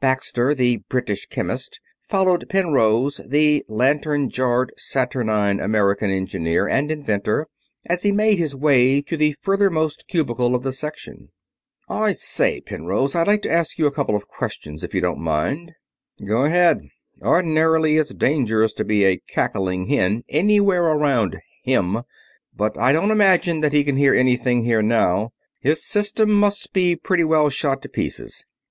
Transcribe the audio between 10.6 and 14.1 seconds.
the section. "I say, Penrose, I'd like to ask you a